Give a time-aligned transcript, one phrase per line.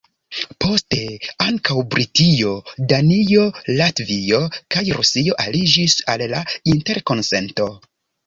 [0.63, 0.97] Poste
[1.47, 2.53] ankaŭ Britio,
[2.93, 3.43] Danio,
[3.81, 4.41] Latvio
[4.75, 6.43] kaj Rusio aliĝis al la
[6.75, 7.69] interkonsento.